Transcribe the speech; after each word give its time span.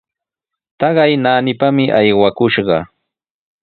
Taqay 0.79 1.11
naanipami 1.21 1.85
aywakushqa. 1.99 2.77